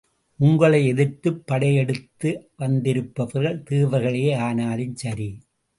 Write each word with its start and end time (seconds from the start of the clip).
உங்களை 0.39 0.87
எதிர்த்துப் 0.87 1.47
படையெடுத்து 1.47 2.31
வந்திருப்பவர்கள் 2.57 3.63
தேவர்களே 3.69 4.35
ஆனாலும் 4.39 4.95
சரி! 4.95 5.29